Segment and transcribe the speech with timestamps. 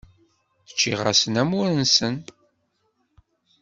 [0.71, 2.15] Ččiɣ-asen amur-nsen.